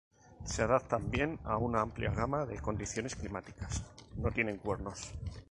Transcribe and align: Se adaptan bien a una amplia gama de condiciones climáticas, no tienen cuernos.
Se 0.45 0.63
adaptan 0.63 1.11
bien 1.11 1.39
a 1.43 1.57
una 1.57 1.81
amplia 1.81 2.09
gama 2.11 2.47
de 2.47 2.55
condiciones 2.57 3.15
climáticas, 3.15 3.83
no 4.15 4.31
tienen 4.31 4.57
cuernos. 4.57 5.13